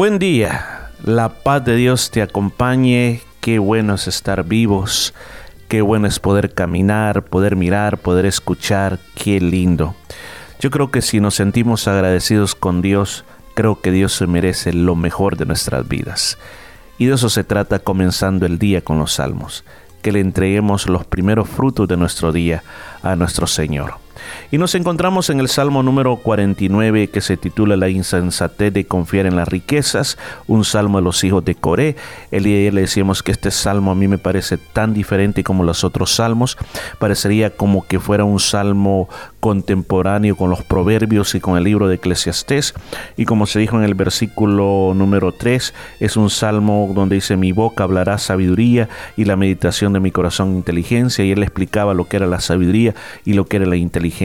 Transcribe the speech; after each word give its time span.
Buen 0.00 0.18
día, 0.18 0.88
la 1.04 1.28
paz 1.28 1.62
de 1.62 1.76
Dios 1.76 2.10
te 2.10 2.22
acompañe, 2.22 3.20
qué 3.42 3.58
bueno 3.58 3.96
es 3.96 4.08
estar 4.08 4.44
vivos, 4.44 5.12
qué 5.68 5.82
bueno 5.82 6.06
es 6.06 6.18
poder 6.18 6.54
caminar, 6.54 7.26
poder 7.26 7.54
mirar, 7.54 7.98
poder 7.98 8.24
escuchar, 8.24 8.98
qué 9.14 9.40
lindo. 9.42 9.94
Yo 10.58 10.70
creo 10.70 10.90
que 10.90 11.02
si 11.02 11.20
nos 11.20 11.34
sentimos 11.34 11.86
agradecidos 11.86 12.54
con 12.54 12.80
Dios, 12.80 13.26
creo 13.52 13.82
que 13.82 13.90
Dios 13.90 14.14
se 14.14 14.26
merece 14.26 14.72
lo 14.72 14.96
mejor 14.96 15.36
de 15.36 15.44
nuestras 15.44 15.86
vidas. 15.86 16.38
Y 16.96 17.04
de 17.04 17.16
eso 17.16 17.28
se 17.28 17.44
trata 17.44 17.78
comenzando 17.80 18.46
el 18.46 18.58
día 18.58 18.80
con 18.80 18.98
los 18.98 19.12
salmos, 19.12 19.64
que 20.00 20.12
le 20.12 20.20
entreguemos 20.20 20.88
los 20.88 21.04
primeros 21.04 21.46
frutos 21.46 21.86
de 21.88 21.98
nuestro 21.98 22.32
día 22.32 22.62
a 23.02 23.16
nuestro 23.16 23.46
Señor. 23.46 23.96
Y 24.50 24.58
nos 24.58 24.74
encontramos 24.74 25.30
en 25.30 25.40
el 25.40 25.48
Salmo 25.48 25.82
número 25.82 26.16
49 26.16 27.08
que 27.08 27.20
se 27.20 27.36
titula 27.36 27.76
La 27.76 27.88
insensatez 27.88 28.72
de 28.72 28.84
confiar 28.84 29.26
en 29.26 29.36
las 29.36 29.48
riquezas, 29.48 30.18
un 30.46 30.64
salmo 30.64 30.98
de 30.98 31.04
los 31.04 31.22
hijos 31.24 31.44
de 31.44 31.54
Coré. 31.54 31.96
El 32.30 32.44
día 32.44 32.54
de 32.54 32.60
ayer 32.60 32.74
le 32.74 32.80
decíamos 32.82 33.22
que 33.22 33.32
este 33.32 33.50
salmo 33.50 33.90
a 33.90 33.94
mí 33.94 34.08
me 34.08 34.18
parece 34.18 34.58
tan 34.58 34.94
diferente 34.94 35.44
como 35.44 35.64
los 35.64 35.84
otros 35.84 36.14
salmos. 36.14 36.56
Parecería 36.98 37.50
como 37.50 37.86
que 37.86 38.00
fuera 38.00 38.24
un 38.24 38.40
salmo 38.40 39.08
contemporáneo 39.40 40.36
con 40.36 40.50
los 40.50 40.62
proverbios 40.62 41.34
y 41.34 41.40
con 41.40 41.56
el 41.56 41.64
libro 41.64 41.88
de 41.88 41.96
Eclesiastés. 41.96 42.74
Y 43.16 43.24
como 43.24 43.46
se 43.46 43.58
dijo 43.58 43.76
en 43.76 43.84
el 43.84 43.94
versículo 43.94 44.92
número 44.94 45.32
3, 45.32 45.74
es 46.00 46.16
un 46.16 46.30
salmo 46.30 46.90
donde 46.94 47.16
dice 47.16 47.36
mi 47.36 47.52
boca 47.52 47.84
hablará 47.84 48.18
sabiduría 48.18 48.88
y 49.16 49.24
la 49.24 49.36
meditación 49.36 49.92
de 49.92 50.00
mi 50.00 50.10
corazón 50.10 50.54
inteligencia. 50.54 51.24
Y 51.24 51.32
él 51.32 51.42
explicaba 51.42 51.94
lo 51.94 52.06
que 52.06 52.16
era 52.16 52.26
la 52.26 52.40
sabiduría 52.40 52.94
y 53.24 53.32
lo 53.32 53.46
que 53.46 53.56
era 53.56 53.66
la 53.66 53.76
inteligencia. 53.76 54.19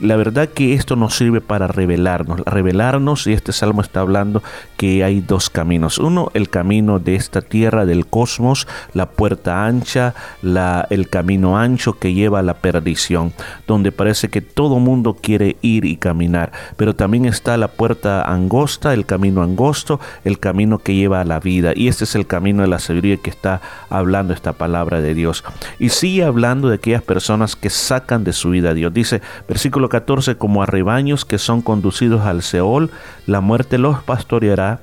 La 0.00 0.16
verdad 0.16 0.48
que 0.48 0.72
esto 0.72 0.96
nos 0.96 1.16
sirve 1.16 1.42
para 1.42 1.66
revelarnos, 1.66 2.40
revelarnos 2.40 3.26
y 3.26 3.34
este 3.34 3.52
salmo 3.52 3.82
está 3.82 4.00
hablando 4.00 4.42
que 4.78 5.04
hay 5.04 5.20
dos 5.20 5.50
caminos. 5.50 5.98
Uno, 5.98 6.30
el 6.32 6.48
camino 6.48 6.98
de 6.98 7.14
esta 7.14 7.42
tierra, 7.42 7.84
del 7.84 8.06
cosmos, 8.06 8.66
la 8.94 9.10
puerta 9.10 9.66
ancha, 9.66 10.14
el 10.42 11.08
camino 11.10 11.58
ancho 11.58 11.98
que 11.98 12.14
lleva 12.14 12.38
a 12.38 12.42
la 12.42 12.54
perdición, 12.54 13.34
donde 13.66 13.92
parece 13.92 14.28
que 14.28 14.40
todo 14.40 14.78
mundo 14.78 15.14
quiere 15.20 15.56
ir 15.60 15.84
y 15.84 15.96
caminar, 15.96 16.52
pero 16.78 16.96
también 16.96 17.26
está 17.26 17.56
la 17.58 17.68
puerta 17.68 18.22
angosta, 18.22 18.94
el 18.94 19.04
camino 19.04 19.42
angosto, 19.42 20.00
el 20.24 20.38
camino 20.38 20.78
que 20.78 20.94
lleva 20.94 21.20
a 21.20 21.24
la 21.24 21.38
vida. 21.38 21.72
Y 21.76 21.88
este 21.88 22.04
es 22.04 22.14
el 22.14 22.26
camino 22.26 22.62
de 22.62 22.68
la 22.68 22.78
sabiduría 22.78 23.18
que 23.18 23.30
está 23.30 23.60
hablando 23.90 24.32
esta 24.32 24.54
palabra 24.54 25.02
de 25.02 25.14
Dios. 25.14 25.44
Y 25.78 25.90
sigue 25.90 26.24
hablando 26.24 26.68
de 26.68 26.76
aquellas 26.76 27.02
personas 27.02 27.56
que 27.56 27.68
sacan 27.68 28.24
de 28.24 28.32
su 28.32 28.50
vida 28.50 28.70
a 28.70 28.74
Dios. 28.74 28.92
Dice, 29.02 29.20
versículo 29.48 29.88
14, 29.88 30.36
como 30.36 30.62
a 30.62 30.66
rebaños 30.66 31.24
que 31.24 31.38
son 31.38 31.60
conducidos 31.60 32.20
al 32.20 32.40
Seol, 32.40 32.88
la 33.26 33.40
muerte 33.40 33.76
los 33.76 34.00
pastoreará 34.00 34.78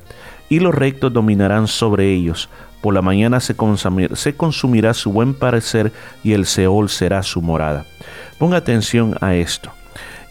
y 0.50 0.60
los 0.60 0.76
rectos 0.76 1.14
dominarán 1.14 1.70
sobre 1.70 2.14
ellos. 2.14 2.50
Por 2.82 2.94
la 2.94 3.02
mañana 3.02 3.40
se 3.40 3.56
consumirá, 3.56 4.18
se 4.18 4.36
consumirá 4.36 4.94
su 4.94 5.14
buen 5.14 5.34
parecer 5.34 5.94
y 6.22 6.34
el 6.34 6.48
Seol 6.48 6.90
será 6.90 7.24
su 7.24 7.42
morada. 7.42 7.86
Ponga 8.40 8.58
atención 8.58 9.16
a 9.22 9.36
esto. 9.36 9.72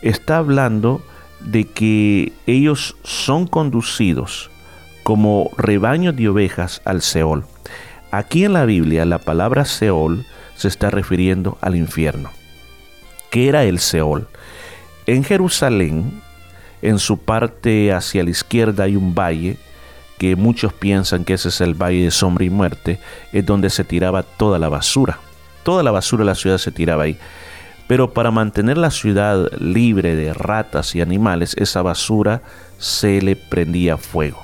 Está 0.02 0.36
hablando 0.36 1.00
de 1.41 1.64
que 1.64 2.34
ellos 2.47 2.95
son 3.05 3.47
conducidos 3.47 4.50
como 5.02 5.50
rebaños 5.56 6.14
de 6.14 6.28
ovejas 6.28 6.83
al 6.84 7.00
Seol. 7.00 7.47
Aquí 8.11 8.45
en 8.45 8.52
la 8.52 8.67
Biblia 8.67 9.06
la 9.06 9.19
palabra 9.19 9.64
Seol 9.64 10.27
se 10.56 10.69
está 10.69 10.91
refiriendo 10.91 11.56
al 11.62 11.75
infierno. 11.75 12.38
¿Qué 13.30 13.48
era 13.48 13.64
el 13.64 13.78
Seol? 13.78 14.26
En 15.06 15.24
Jerusalén, 15.24 16.22
en 16.83 16.98
su 16.98 17.18
parte 17.18 17.92
hacia 17.92 18.24
la 18.24 18.30
izquierda 18.30 18.84
hay 18.84 18.96
un 18.96 19.14
valle 19.14 19.56
que 20.18 20.36
muchos 20.36 20.72
piensan 20.72 21.24
que 21.24 21.34
ese 21.34 21.48
es 21.48 21.61
el 21.61 21.74
valle 21.74 22.05
de 22.05 22.11
sombra 22.11 22.44
y 22.44 22.50
muerte, 22.50 22.98
es 23.33 23.46
donde 23.46 23.70
se 23.70 23.84
tiraba 23.84 24.22
toda 24.22 24.58
la 24.58 24.68
basura. 24.68 25.18
Toda 25.62 25.83
la 25.83 25.90
basura 25.90 26.22
de 26.22 26.27
la 26.27 26.34
ciudad 26.34 26.58
se 26.58 26.72
tiraba 26.72 27.05
ahí. 27.05 27.18
Pero 27.86 28.12
para 28.12 28.30
mantener 28.30 28.77
la 28.77 28.90
ciudad 28.90 29.50
libre 29.58 30.17
de 30.17 30.34
ratas 30.34 30.94
y 30.94 31.00
animales, 31.00 31.55
esa 31.58 31.83
basura 31.83 32.42
se 32.78 33.22
le 33.22 33.36
prendía 33.36 33.96
fuego. 33.96 34.42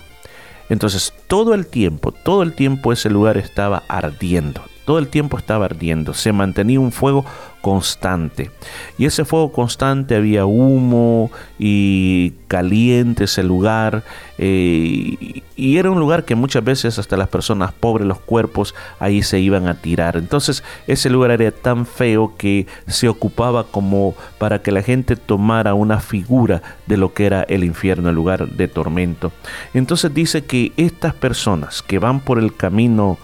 Entonces 0.69 1.13
todo 1.29 1.55
el 1.55 1.67
tiempo, 1.67 2.13
todo 2.13 2.43
el 2.43 2.55
tiempo 2.55 2.93
ese 2.93 3.11
lugar 3.11 3.37
estaba 3.37 3.83
ardiendo, 3.89 4.63
todo 4.87 4.99
el 4.99 5.09
tiempo 5.09 5.37
estaba 5.37 5.67
ardiendo, 5.67 6.15
se 6.15 6.33
mantenía 6.33 6.81
un 6.81 6.91
fuego 6.91 7.27
constante. 7.65 8.51
Y 8.99 9.07
ese 9.07 9.25
fuego 9.25 9.51
constante 9.51 10.17
había 10.17 10.45
humo 10.45 11.31
y 11.59 12.35
caliente 12.47 13.25
ese 13.25 13.43
lugar. 13.43 14.05
Eh, 14.37 15.41
y 15.57 15.79
era 15.79 15.91
un 15.91 15.99
lugar 15.99 16.27
que 16.27 16.35
muchas 16.35 16.63
veces 16.63 16.99
hasta 16.99 17.17
las 17.17 17.29
personas 17.29 17.73
pobres, 17.73 18.07
los 18.07 18.21
cuerpos, 18.21 18.75
ahí 18.99 19.23
se 19.23 19.41
iban 19.41 19.67
a 19.67 19.81
tirar. 19.81 20.19
Entonces 20.19 20.63
ese 20.87 21.09
lugar 21.09 21.31
era 21.31 21.51
tan 21.53 21.87
feo 21.87 22.35
que 22.37 22.67
se 22.87 23.09
ocupaba 23.09 23.65
como 23.65 24.15
para 24.37 24.61
que 24.61 24.71
la 24.71 24.83
gente 24.83 25.17
tomara 25.17 25.73
una 25.73 26.01
figura 26.01 26.61
de 26.85 26.99
lo 26.99 27.15
que 27.15 27.25
era 27.25 27.45
el 27.45 27.65
infierno, 27.65 28.11
el 28.11 28.15
lugar 28.15 28.47
de 28.47 28.69
tormento. 28.69 29.33
Entonces 29.73 30.13
dice 30.13 30.45
que 30.45 30.75
estas 30.77 31.15
personas 31.15 31.81
que 31.81 31.99
van 31.99 32.21
por 32.21 32.39
el 32.39 32.55
camino 32.55 33.17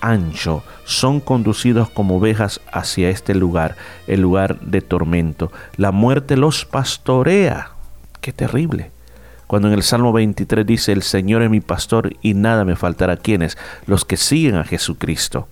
ancho, 0.00 0.62
son 0.84 1.20
conducidos 1.20 1.90
como 1.90 2.18
ovejas 2.18 2.60
hacia 2.72 3.10
este 3.10 3.34
lugar, 3.34 3.76
el 4.06 4.20
lugar 4.20 4.60
de 4.60 4.80
tormento. 4.80 5.52
La 5.76 5.92
muerte 5.92 6.36
los 6.36 6.64
pastorea. 6.64 7.72
Qué 8.20 8.32
terrible. 8.32 8.90
Cuando 9.46 9.68
en 9.68 9.74
el 9.74 9.82
Salmo 9.82 10.12
23 10.12 10.66
dice, 10.66 10.92
el 10.92 11.02
Señor 11.02 11.42
es 11.42 11.50
mi 11.50 11.60
pastor 11.60 12.12
y 12.20 12.34
nada 12.34 12.64
me 12.64 12.76
faltará. 12.76 13.16
quienes 13.16 13.56
Los 13.86 14.04
que 14.04 14.18
siguen 14.18 14.56
a 14.56 14.64
Jesucristo. 14.64 15.48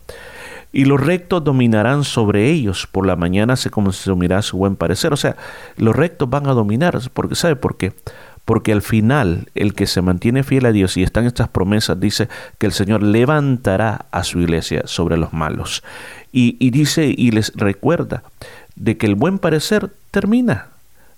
Y 0.71 0.85
los 0.85 1.01
rectos 1.01 1.43
dominarán 1.43 2.05
sobre 2.05 2.51
ellos. 2.51 2.87
Por 2.87 3.06
la 3.06 3.17
mañana 3.17 3.56
se 3.56 3.71
consumirá 3.71 4.43
su 4.43 4.59
buen 4.59 4.77
parecer. 4.77 5.15
O 5.15 5.17
sea, 5.17 5.37
los 5.79 5.97
rectos 5.97 6.29
van 6.29 6.47
a 6.47 6.53
dominar. 6.53 7.01
Porque, 7.15 7.35
¿Sabe 7.35 7.56
por 7.56 7.79
qué? 7.79 7.95
Porque 8.47 8.73
al 8.73 8.81
final 8.81 9.49
el 9.57 9.75
que 9.75 9.87
se 9.87 10.01
mantiene 10.01 10.45
fiel 10.45 10.67
a 10.67 10.73
Dios 10.73 10.97
y 10.97 11.03
están 11.03 11.27
estas 11.27 11.49
promesas 11.49 11.99
dice 11.99 12.29
que 12.59 12.67
el 12.67 12.73
Señor 12.73 13.03
levantará 13.03 14.07
a 14.12 14.23
su 14.23 14.41
iglesia 14.41 14.83
sobre 14.87 15.19
los 15.19 15.33
malos. 15.33 15.83
Y, 16.33 16.71
dice 16.71 17.12
y 17.17 17.33
les 17.33 17.53
recuerda 17.55 18.23
de 18.77 18.97
que 18.97 19.06
el 19.06 19.17
buen 19.17 19.39
parecer 19.39 19.91
termina, 20.12 20.69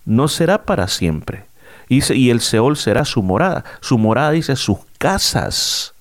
no 0.07 0.27
será 0.29 0.63
para 0.63 0.89
siempre. 0.89 1.45
Y 1.89 2.31
el 2.31 2.41
Seol 2.41 2.77
será 2.77 3.05
su 3.05 3.23
morada. 3.23 3.65
Su 3.81 3.99
morada 3.99 4.31
dice 4.31 4.57
sus 4.57 4.79
casas. 4.99 5.93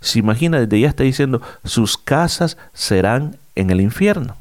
Se 0.00 0.18
imagina, 0.18 0.60
desde 0.60 0.80
ya 0.80 0.88
está 0.88 1.02
diciendo, 1.02 1.42
sus 1.64 1.98
casas 1.98 2.56
serán 2.72 3.36
en 3.54 3.70
el 3.70 3.80
infierno. 3.80 4.36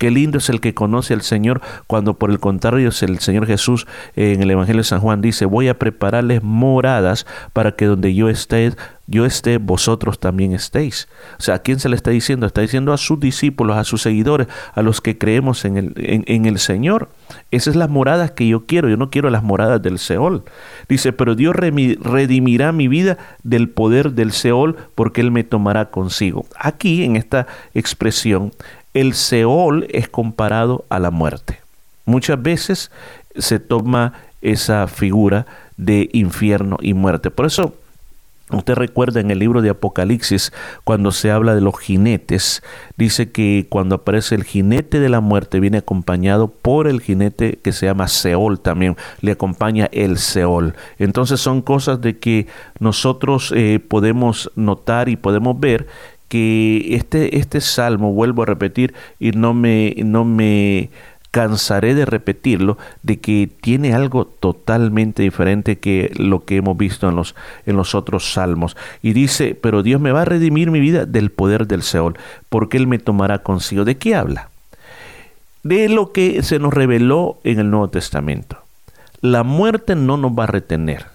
Qué 0.00 0.10
lindo 0.10 0.38
es 0.38 0.48
el 0.48 0.62
que 0.62 0.72
conoce 0.72 1.12
al 1.12 1.20
Señor 1.20 1.60
cuando 1.86 2.14
por 2.14 2.30
el 2.30 2.40
contrario 2.40 2.88
el 2.88 3.18
Señor 3.18 3.46
Jesús 3.46 3.86
en 4.16 4.40
el 4.42 4.50
Evangelio 4.50 4.80
de 4.80 4.84
San 4.84 5.00
Juan 5.00 5.20
dice, 5.20 5.44
voy 5.44 5.68
a 5.68 5.78
prepararles 5.78 6.42
moradas 6.42 7.26
para 7.52 7.72
que 7.72 7.84
donde 7.84 8.14
yo 8.14 8.30
esté, 8.30 8.72
yo 9.06 9.26
esté, 9.26 9.58
vosotros 9.58 10.18
también 10.18 10.52
estéis. 10.52 11.06
O 11.38 11.42
sea, 11.42 11.56
¿a 11.56 11.58
quién 11.58 11.80
se 11.80 11.90
le 11.90 11.96
está 11.96 12.12
diciendo? 12.12 12.46
Está 12.46 12.62
diciendo 12.62 12.94
a 12.94 12.96
sus 12.96 13.20
discípulos, 13.20 13.76
a 13.76 13.84
sus 13.84 14.00
seguidores, 14.00 14.46
a 14.72 14.80
los 14.80 15.02
que 15.02 15.18
creemos 15.18 15.66
en 15.66 15.76
el, 15.76 15.92
en, 15.96 16.46
el 16.46 16.58
Señor. 16.58 17.10
Esas 17.50 17.72
es 17.72 17.76
las 17.76 17.90
moradas 17.90 18.30
que 18.30 18.48
yo 18.48 18.64
quiero, 18.64 18.88
yo 18.88 18.96
no 18.96 19.10
quiero 19.10 19.28
las 19.28 19.42
moradas 19.42 19.82
del 19.82 19.98
Seol. 19.98 20.44
Dice, 20.88 21.12
pero 21.12 21.34
Dios 21.34 21.54
redimirá 21.54 22.72
mi 22.72 22.88
vida 22.88 23.18
del 23.42 23.68
poder 23.68 24.12
del 24.12 24.32
Seol 24.32 24.76
porque 24.94 25.20
Él 25.20 25.30
me 25.30 25.44
tomará 25.44 25.90
consigo. 25.90 26.46
Aquí, 26.58 27.04
en 27.04 27.16
esta 27.16 27.46
expresión, 27.74 28.52
el 28.94 29.14
Seol 29.14 29.86
es 29.90 30.08
comparado 30.08 30.84
a 30.88 30.98
la 30.98 31.10
muerte. 31.10 31.60
Muchas 32.04 32.42
veces 32.42 32.90
se 33.36 33.58
toma 33.58 34.14
esa 34.42 34.86
figura 34.88 35.46
de 35.76 36.08
infierno 36.12 36.76
y 36.80 36.94
muerte. 36.94 37.30
Por 37.30 37.46
eso 37.46 37.74
Usted 38.52 38.74
recuerda 38.74 39.20
en 39.20 39.30
el 39.30 39.38
libro 39.38 39.62
de 39.62 39.70
Apocalipsis, 39.70 40.52
cuando 40.82 41.12
se 41.12 41.30
habla 41.30 41.54
de 41.54 41.60
los 41.60 41.78
jinetes, 41.78 42.64
dice 42.96 43.30
que 43.30 43.66
cuando 43.68 43.94
aparece 43.94 44.34
el 44.34 44.42
jinete 44.42 44.98
de 44.98 45.08
la 45.08 45.20
muerte 45.20 45.60
viene 45.60 45.78
acompañado 45.78 46.48
por 46.48 46.88
el 46.88 47.00
jinete 47.00 47.60
que 47.62 47.72
se 47.72 47.86
llama 47.86 48.08
Seol 48.08 48.58
también, 48.58 48.96
le 49.20 49.32
acompaña 49.32 49.88
el 49.92 50.18
Seol. 50.18 50.74
Entonces 50.98 51.40
son 51.40 51.62
cosas 51.62 52.00
de 52.00 52.18
que 52.18 52.48
nosotros 52.80 53.52
eh, 53.54 53.78
podemos 53.86 54.50
notar 54.56 55.08
y 55.08 55.14
podemos 55.14 55.58
ver 55.60 55.86
que 56.30 56.94
este, 56.94 57.38
este 57.38 57.60
salmo, 57.60 58.12
vuelvo 58.12 58.44
a 58.44 58.46
repetir, 58.46 58.94
y 59.18 59.32
no 59.32 59.52
me, 59.52 59.96
no 60.04 60.24
me 60.24 60.90
cansaré 61.32 61.96
de 61.96 62.04
repetirlo, 62.04 62.78
de 63.02 63.18
que 63.18 63.50
tiene 63.60 63.94
algo 63.94 64.26
totalmente 64.26 65.24
diferente 65.24 65.80
que 65.80 66.12
lo 66.14 66.44
que 66.44 66.58
hemos 66.58 66.76
visto 66.76 67.08
en 67.08 67.16
los, 67.16 67.34
en 67.66 67.76
los 67.76 67.96
otros 67.96 68.32
salmos. 68.32 68.76
Y 69.02 69.12
dice, 69.12 69.58
pero 69.60 69.82
Dios 69.82 70.00
me 70.00 70.12
va 70.12 70.22
a 70.22 70.24
redimir 70.24 70.70
mi 70.70 70.78
vida 70.78 71.04
del 71.04 71.30
poder 71.30 71.66
del 71.66 71.82
Seol, 71.82 72.16
porque 72.48 72.76
Él 72.76 72.86
me 72.86 73.00
tomará 73.00 73.40
consigo. 73.40 73.84
¿De 73.84 73.96
qué 73.96 74.14
habla? 74.14 74.50
De 75.64 75.88
lo 75.88 76.12
que 76.12 76.44
se 76.44 76.60
nos 76.60 76.72
reveló 76.72 77.38
en 77.42 77.58
el 77.58 77.70
Nuevo 77.70 77.88
Testamento. 77.88 78.58
La 79.20 79.42
muerte 79.42 79.96
no 79.96 80.16
nos 80.16 80.30
va 80.30 80.44
a 80.44 80.46
retener. 80.46 81.06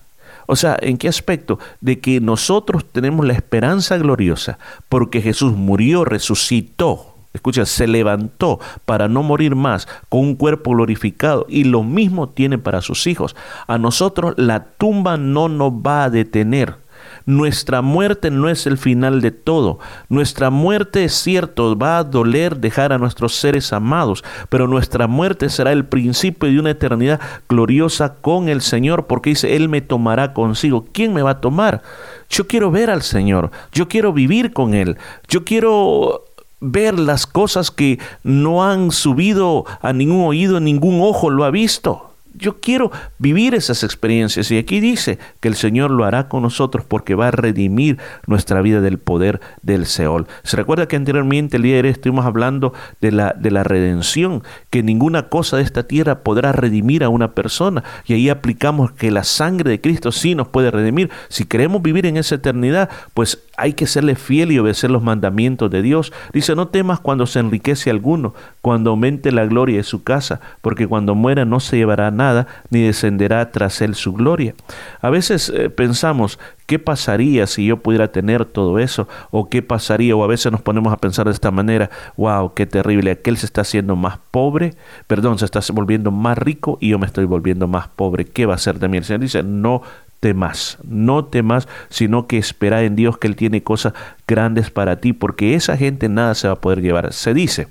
O 0.47 0.56
sea, 0.56 0.77
¿en 0.81 0.97
qué 0.97 1.07
aspecto? 1.07 1.59
De 1.81 2.00
que 2.00 2.19
nosotros 2.21 2.86
tenemos 2.92 3.25
la 3.25 3.33
esperanza 3.33 3.97
gloriosa 3.97 4.59
porque 4.89 5.21
Jesús 5.21 5.53
murió, 5.53 6.06
resucitó. 6.06 7.15
Escucha, 7.33 7.65
se 7.65 7.86
levantó 7.86 8.62
para 8.86 9.09
no 9.09 9.21
morir 9.21 9.56
más 9.56 9.89
con 10.07 10.21
un 10.21 10.36
cuerpo 10.36 10.71
glorificado 10.71 11.45
y 11.50 11.65
lo 11.65 11.83
mismo 11.83 12.30
tiene 12.30 12.57
para 12.57 12.81
sus 12.81 13.07
hijos. 13.07 13.36
A 13.68 13.77
nosotros 13.77 14.36
la 14.38 14.63
tumba 14.63 15.18
no 15.18 15.50
nos 15.50 15.74
va 15.74 16.06
a 16.06 16.09
detener. 16.09 16.85
Nuestra 17.25 17.81
muerte 17.81 18.30
no 18.30 18.50
es 18.50 18.68
el 18.68 18.77
final 18.77 19.19
de 19.22 19.31
todo. 19.31 19.80
Nuestra 20.10 20.51
muerte 20.51 21.06
es 21.06 21.13
cierto, 21.13 21.75
va 21.75 21.98
a 21.98 22.04
doler 22.04 22.57
dejar 22.57 22.94
a 22.94 23.00
nuestros 23.00 23.36
seres 23.36 23.74
amados, 23.74 24.24
pero 24.50 24.68
nuestra 24.68 25.07
muerte 25.07 25.50
será 25.50 25.72
el 25.72 25.86
principio 25.86 26.50
de 26.50 26.60
una 26.60 26.72
eternidad 26.72 27.19
gloriosa 27.50 28.16
con 28.22 28.48
el 28.48 28.62
Señor, 28.62 29.07
porque 29.07 29.31
dice, 29.31 29.56
Él 29.56 29.69
me 29.69 29.81
tomará 29.81 30.33
consigo. 30.33 30.86
¿Quién 30.92 31.13
me 31.13 31.24
va 31.24 31.31
a 31.31 31.42
tomar? 31.42 31.81
Yo 32.30 32.48
quiero 32.48 32.69
ver 32.69 32.89
al 32.89 33.01
Señor, 33.01 33.51
yo 33.72 33.88
quiero 33.88 34.13
vivir 34.13 34.54
con 34.54 34.74
Él, 34.74 34.98
yo 35.27 35.44
quiero 35.45 36.25
ver 36.60 36.98
las 36.98 37.27
cosas 37.27 37.72
que 37.72 38.00
no 38.24 38.63
han 38.63 38.92
subido 38.92 39.66
a 39.81 39.94
ningún 39.94 40.25
oído, 40.25 40.60
ningún 40.60 41.01
ojo 41.01 41.30
lo 41.30 41.44
ha 41.44 41.51
visto. 41.51 42.14
Yo 42.38 42.60
quiero 42.60 42.92
vivir 43.18 43.56
esas 43.56 43.84
experiencias 43.84 44.52
y 44.52 44.58
aquí 44.58 44.80
dice 44.80 45.20
que 45.40 45.48
el 45.48 45.56
Señor 45.56 45.92
lo 45.92 46.04
hará 46.04 46.28
con 46.28 46.42
nosotros 46.42 46.86
porque 46.86 47.16
va 47.16 47.30
a 47.30 47.32
redimir 47.32 47.98
nuestra 48.28 48.62
vida 48.62 48.82
del 48.82 48.98
poder 48.98 49.40
del 49.62 49.86
Seol. 49.86 50.28
Se 50.44 50.58
recuerda 50.58 50.88
que 50.88 50.96
anteriormente 50.96 51.58
el 51.58 51.64
día 51.64 51.80
estuvimos 51.80 52.26
hablando 52.26 52.74
de 53.00 53.12
la, 53.12 53.34
de 53.38 53.52
la 53.52 53.64
redención, 53.64 54.44
que 54.70 54.84
ninguna 54.84 55.30
cosa 55.30 55.58
de 55.58 55.64
esta 55.64 55.84
tierra 55.84 56.20
podrá 56.24 56.52
redimir 56.52 57.04
a 57.04 57.10
una 57.10 57.32
persona 57.32 57.84
y 58.06 58.14
ahí 58.14 58.30
aplicamos 58.30 58.92
que 58.92 59.12
la 59.12 59.24
sangre 59.24 59.70
de 59.70 59.82
Cristo 59.82 60.12
sí 60.12 60.36
nos 60.36 60.48
puede 60.50 60.72
redimir. 60.72 61.10
Si 61.30 61.46
queremos 61.46 61.82
vivir 61.82 62.06
en 62.06 62.18
esa 62.18 62.36
eternidad, 62.36 62.90
pues 63.14 63.44
hay 63.58 63.74
que 63.74 63.88
serle 63.88 64.16
fiel 64.16 64.52
y 64.52 64.60
obedecer 64.60 64.92
los 64.92 65.04
mandamientos 65.04 65.72
de 65.72 65.82
Dios. 65.82 66.12
Dice, 66.34 66.56
no 66.56 66.68
temas 66.68 67.00
cuando 67.00 67.26
se 67.26 67.40
enriquece 67.40 67.90
alguno, 67.90 68.34
cuando 68.62 68.92
aumente 68.92 69.32
la 69.32 69.46
gloria 69.46 69.78
de 69.78 69.84
su 69.84 70.04
casa, 70.04 70.42
porque 70.62 70.88
cuando 70.88 71.16
muera 71.16 71.46
no 71.46 71.60
se 71.60 71.78
llevará 71.78 72.12
nada 72.12 72.26
ni 72.70 72.84
descenderá 72.84 73.52
tras 73.52 73.82
él 73.82 73.96
su 73.96 74.14
gloria. 74.14 74.54
A 75.02 75.10
veces 75.10 75.50
eh, 75.50 75.70
pensamos, 75.70 76.40
¿qué 76.66 76.80
pasaría 76.80 77.48
si 77.48 77.66
yo 77.66 77.78
pudiera 77.78 78.12
tener 78.12 78.46
todo 78.46 78.80
eso? 78.80 79.08
¿O 79.32 79.50
qué 79.50 79.62
pasaría? 79.62 80.16
O 80.16 80.24
a 80.24 80.28
veces 80.28 80.52
nos 80.52 80.62
ponemos 80.62 80.92
a 80.92 80.98
pensar 80.98 81.26
de 81.26 81.34
esta 81.34 81.52
manera, 81.52 81.90
wow, 82.18 82.54
qué 82.54 82.66
terrible, 82.66 83.12
aquel 83.12 83.38
se 83.38 83.46
está 83.46 83.62
haciendo 83.62 83.96
más 83.96 84.20
pobre, 84.32 84.76
perdón, 85.08 85.40
se 85.40 85.46
está 85.46 85.60
volviendo 85.74 86.12
más 86.12 86.38
rico 86.38 86.78
y 86.82 86.90
yo 86.90 87.00
me 87.00 87.06
estoy 87.06 87.26
volviendo 87.26 87.68
más 87.68 87.88
pobre. 87.88 88.26
¿Qué 88.26 88.46
va 88.46 88.54
a 88.54 88.56
hacer 88.56 88.80
de 88.80 88.88
mí? 88.88 88.98
El 88.98 89.06
Señor 89.06 89.22
dice, 89.22 89.44
no 89.44 89.82
temas, 90.20 90.78
no 90.84 91.26
temas, 91.26 91.68
sino 91.90 92.26
que 92.28 92.38
espera 92.38 92.84
en 92.84 92.96
Dios 92.96 93.18
que 93.18 93.28
Él 93.28 93.36
tiene 93.36 93.62
cosas 93.62 93.94
grandes 94.28 94.72
para 94.72 94.96
ti, 94.98 95.14
porque 95.14 95.56
esa 95.56 95.78
gente 95.78 96.10
nada 96.10 96.34
se 96.36 96.48
va 96.48 96.56
a 96.56 96.62
poder 96.62 96.82
llevar. 96.82 97.14
Se 97.14 97.34
dice 97.34 97.68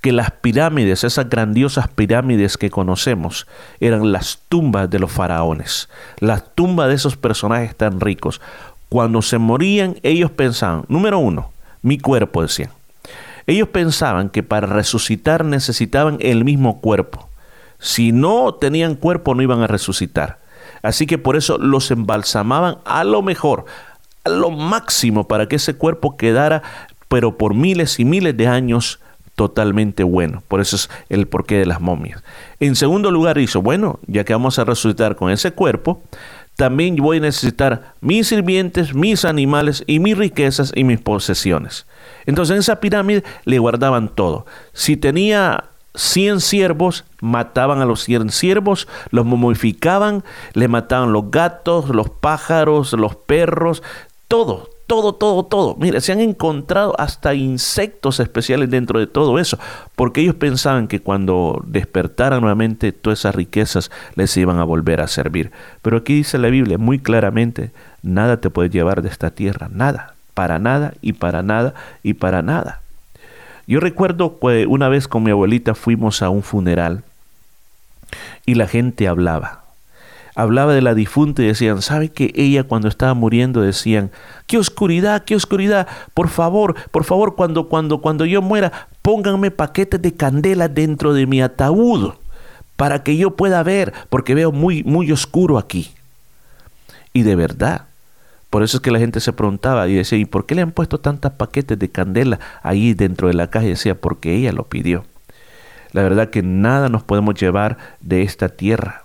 que 0.00 0.12
las 0.12 0.30
pirámides, 0.30 1.04
esas 1.04 1.28
grandiosas 1.28 1.88
pirámides 1.88 2.56
que 2.56 2.70
conocemos, 2.70 3.46
eran 3.80 4.12
las 4.12 4.38
tumbas 4.48 4.90
de 4.90 4.98
los 4.98 5.10
faraones, 5.10 5.88
las 6.20 6.54
tumbas 6.54 6.88
de 6.88 6.94
esos 6.94 7.16
personajes 7.16 7.74
tan 7.76 8.00
ricos. 8.00 8.40
Cuando 8.88 9.22
se 9.22 9.38
morían, 9.38 9.96
ellos 10.02 10.30
pensaban, 10.30 10.84
número 10.88 11.18
uno, 11.18 11.50
mi 11.82 11.98
cuerpo, 11.98 12.42
decían. 12.42 12.70
Ellos 13.46 13.68
pensaban 13.68 14.30
que 14.30 14.42
para 14.42 14.66
resucitar 14.66 15.44
necesitaban 15.44 16.16
el 16.20 16.44
mismo 16.44 16.80
cuerpo. 16.80 17.28
Si 17.78 18.12
no 18.12 18.54
tenían 18.54 18.94
cuerpo, 18.94 19.34
no 19.34 19.42
iban 19.42 19.62
a 19.62 19.66
resucitar. 19.66 20.38
Así 20.82 21.06
que 21.06 21.18
por 21.18 21.36
eso 21.36 21.58
los 21.58 21.90
embalsamaban 21.90 22.78
a 22.84 23.04
lo 23.04 23.22
mejor, 23.22 23.66
a 24.24 24.30
lo 24.30 24.50
máximo, 24.50 25.28
para 25.28 25.48
que 25.48 25.56
ese 25.56 25.76
cuerpo 25.76 26.16
quedara, 26.16 26.62
pero 27.08 27.36
por 27.36 27.54
miles 27.54 28.00
y 28.00 28.04
miles 28.04 28.36
de 28.36 28.46
años 28.46 29.00
totalmente 29.34 30.04
bueno. 30.04 30.42
Por 30.48 30.60
eso 30.60 30.76
es 30.76 30.90
el 31.08 31.26
porqué 31.26 31.58
de 31.58 31.66
las 31.66 31.80
momias. 31.80 32.22
En 32.60 32.76
segundo 32.76 33.10
lugar 33.10 33.38
hizo, 33.38 33.62
bueno, 33.62 33.98
ya 34.06 34.24
que 34.24 34.32
vamos 34.32 34.58
a 34.58 34.64
resucitar 34.64 35.16
con 35.16 35.30
ese 35.30 35.52
cuerpo, 35.52 36.02
también 36.56 36.96
voy 36.96 37.16
a 37.16 37.20
necesitar 37.20 37.94
mis 38.00 38.28
sirvientes, 38.28 38.94
mis 38.94 39.24
animales 39.24 39.82
y 39.86 39.98
mis 39.98 40.16
riquezas 40.16 40.72
y 40.74 40.84
mis 40.84 41.00
posesiones. 41.00 41.86
Entonces 42.26 42.54
en 42.54 42.60
esa 42.60 42.80
pirámide 42.80 43.24
le 43.44 43.58
guardaban 43.58 44.08
todo. 44.08 44.46
Si 44.72 44.96
tenía 44.96 45.64
100 45.96 46.40
siervos, 46.40 47.04
mataban 47.20 47.80
a 47.80 47.86
los 47.86 48.04
100 48.04 48.30
siervos, 48.30 48.88
los 49.10 49.24
momificaban, 49.26 50.24
le 50.52 50.68
mataban 50.68 51.12
los 51.12 51.30
gatos, 51.30 51.88
los 51.88 52.08
pájaros, 52.08 52.92
los 52.92 53.16
perros, 53.16 53.82
todo, 54.28 54.70
todo, 54.86 55.14
todo, 55.14 55.44
todo. 55.44 55.76
Mira, 55.78 56.00
se 56.00 56.12
han 56.12 56.20
encontrado 56.20 56.94
hasta 56.98 57.34
insectos 57.34 58.20
especiales 58.20 58.70
dentro 58.70 58.98
de 58.98 59.06
todo 59.06 59.38
eso, 59.38 59.58
porque 59.96 60.20
ellos 60.20 60.34
pensaban 60.34 60.88
que 60.88 61.00
cuando 61.00 61.62
despertaran 61.66 62.40
nuevamente 62.40 62.92
todas 62.92 63.20
esas 63.20 63.34
riquezas 63.34 63.90
les 64.14 64.36
iban 64.36 64.58
a 64.58 64.64
volver 64.64 65.00
a 65.00 65.08
servir. 65.08 65.52
Pero 65.82 65.96
aquí 65.98 66.14
dice 66.14 66.38
la 66.38 66.48
Biblia 66.48 66.78
muy 66.78 66.98
claramente, 66.98 67.70
nada 68.02 68.40
te 68.40 68.50
puede 68.50 68.70
llevar 68.70 69.02
de 69.02 69.08
esta 69.08 69.30
tierra, 69.30 69.68
nada, 69.72 70.14
para 70.34 70.58
nada 70.58 70.94
y 71.00 71.14
para 71.14 71.42
nada 71.42 71.74
y 72.02 72.14
para 72.14 72.42
nada. 72.42 72.80
Yo 73.66 73.80
recuerdo 73.80 74.38
que 74.38 74.66
una 74.66 74.88
vez 74.90 75.08
con 75.08 75.22
mi 75.22 75.30
abuelita 75.30 75.74
fuimos 75.74 76.20
a 76.20 76.28
un 76.28 76.42
funeral 76.42 77.02
y 78.44 78.54
la 78.54 78.68
gente 78.68 79.08
hablaba 79.08 79.63
hablaba 80.34 80.74
de 80.74 80.82
la 80.82 80.94
difunta 80.94 81.42
y 81.42 81.46
decían, 81.46 81.82
¿sabe 81.82 82.08
que 82.08 82.32
ella 82.34 82.64
cuando 82.64 82.88
estaba 82.88 83.14
muriendo 83.14 83.60
decían, 83.60 84.10
qué 84.46 84.58
oscuridad, 84.58 85.24
qué 85.24 85.36
oscuridad, 85.36 85.86
por 86.12 86.28
favor, 86.28 86.74
por 86.90 87.04
favor, 87.04 87.34
cuando, 87.36 87.68
cuando, 87.68 88.00
cuando 88.00 88.24
yo 88.24 88.42
muera, 88.42 88.88
pónganme 89.02 89.50
paquetes 89.50 90.02
de 90.02 90.14
candela 90.14 90.68
dentro 90.68 91.14
de 91.14 91.26
mi 91.26 91.40
ataúd 91.40 92.14
para 92.76 93.02
que 93.02 93.16
yo 93.16 93.36
pueda 93.36 93.62
ver, 93.62 93.92
porque 94.08 94.34
veo 94.34 94.50
muy, 94.50 94.82
muy 94.82 95.12
oscuro 95.12 95.58
aquí. 95.58 95.92
Y 97.12 97.22
de 97.22 97.36
verdad, 97.36 97.86
por 98.50 98.64
eso 98.64 98.78
es 98.78 98.82
que 98.82 98.90
la 98.90 98.98
gente 98.98 99.20
se 99.20 99.32
preguntaba 99.32 99.86
y 99.88 99.94
decía, 99.94 100.18
¿y 100.18 100.24
por 100.24 100.46
qué 100.46 100.56
le 100.56 100.62
han 100.62 100.72
puesto 100.72 100.98
tantos 100.98 101.32
paquetes 101.32 101.78
de 101.78 101.88
candela 101.88 102.40
ahí 102.62 102.94
dentro 102.94 103.28
de 103.28 103.34
la 103.34 103.48
caja? 103.48 103.66
Y 103.66 103.70
decía, 103.70 103.94
porque 103.94 104.34
ella 104.34 104.52
lo 104.52 104.64
pidió. 104.64 105.04
La 105.92 106.02
verdad 106.02 106.30
que 106.30 106.42
nada 106.42 106.88
nos 106.88 107.04
podemos 107.04 107.36
llevar 107.36 107.78
de 108.00 108.22
esta 108.22 108.48
tierra 108.48 109.03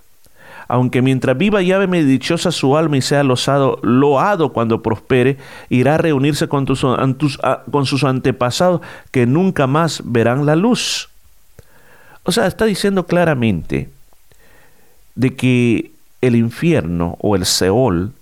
aunque 0.70 1.02
mientras 1.02 1.36
viva 1.36 1.62
lláveme 1.62 2.04
dichosa 2.04 2.52
su 2.52 2.76
alma 2.76 2.96
y 2.96 3.02
sea 3.02 3.24
losado, 3.24 3.80
loado 3.82 4.52
cuando 4.52 4.82
prospere, 4.82 5.36
irá 5.68 5.96
a 5.96 5.98
reunirse 5.98 6.46
con, 6.46 6.64
con 6.64 7.86
sus 7.86 8.04
antepasados 8.04 8.80
que 9.10 9.26
nunca 9.26 9.66
más 9.66 10.00
verán 10.04 10.46
la 10.46 10.54
luz. 10.54 11.08
O 12.22 12.30
sea, 12.30 12.46
está 12.46 12.66
diciendo 12.66 13.06
claramente 13.06 13.90
de 15.16 15.34
que 15.34 15.90
el 16.20 16.36
infierno 16.36 17.16
o 17.20 17.34
el 17.34 17.46
Seol 17.46 18.12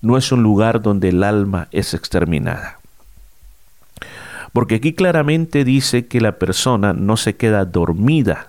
no 0.00 0.16
es 0.16 0.32
un 0.32 0.42
lugar 0.42 0.80
donde 0.80 1.10
el 1.10 1.22
alma 1.22 1.68
es 1.72 1.92
exterminada. 1.92 2.78
Porque 4.54 4.76
aquí 4.76 4.94
claramente 4.94 5.64
dice 5.64 6.06
que 6.06 6.22
la 6.22 6.32
persona 6.32 6.94
no 6.94 7.18
se 7.18 7.36
queda 7.36 7.66
dormida. 7.66 8.48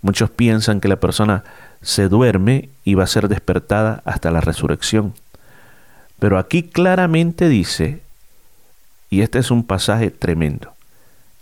Muchos 0.00 0.30
piensan 0.30 0.80
que 0.80 0.88
la 0.88 0.96
persona 0.96 1.44
se 1.86 2.08
duerme 2.08 2.68
y 2.82 2.94
va 2.94 3.04
a 3.04 3.06
ser 3.06 3.28
despertada 3.28 4.02
hasta 4.04 4.32
la 4.32 4.40
resurrección. 4.40 5.14
Pero 6.18 6.36
aquí 6.36 6.64
claramente 6.64 7.48
dice, 7.48 8.02
y 9.08 9.20
este 9.20 9.38
es 9.38 9.52
un 9.52 9.62
pasaje 9.62 10.10
tremendo, 10.10 10.72